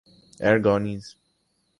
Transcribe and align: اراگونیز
اراگونیز 0.39 1.15